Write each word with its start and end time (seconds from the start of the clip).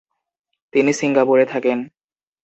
তিনি 0.73 0.91
সিঙ্গাপুরে 0.93 1.45
থাকেন। 1.45 1.77